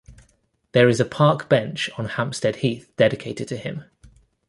There 0.71 0.89
is 0.89 0.99
a 0.99 1.05
park 1.05 1.47
bench 1.47 1.87
on 1.95 2.05
Hampstead 2.05 2.55
Heath 2.55 2.91
dedicated 2.97 3.47
to 3.49 3.55
him. 3.55 3.85